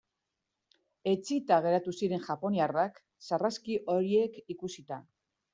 [1.11, 5.03] Etsita geratu ziren japoniarrak sarraski horiek ikusita.